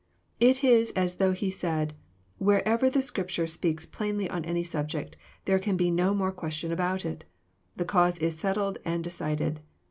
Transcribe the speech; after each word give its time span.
It 0.39 0.63
is 0.63 0.89
as 0.95 1.17
though 1.17 1.31
He 1.31 1.51
said," 1.51 1.93
Wherever 2.49 2.89
the 2.89 3.03
Scrip 3.03 3.27
ture 3.27 3.45
speaks 3.45 3.85
plainly 3.85 4.27
on 4.27 4.43
any 4.45 4.63
subject, 4.63 5.15
there 5.45 5.59
can 5.59 5.77
be 5.77 5.91
no 5.91 6.15
more 6.15 6.31
question 6.31 6.73
about 6.73 7.05
it. 7.05 7.23
The 7.75 7.85
cause 7.85 8.17
is 8.17 8.35
settled 8.35 8.79
and 8.83 9.03
decided. 9.03 9.59